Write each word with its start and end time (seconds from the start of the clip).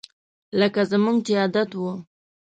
لکه 0.59 0.81
زموږ 0.91 1.17
چې 1.25 1.33
عادت 1.41 1.69
وو 1.75 1.93